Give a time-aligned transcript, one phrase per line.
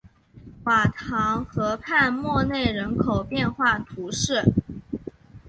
[0.63, 4.41] 瓦唐河畔默内人口变化图示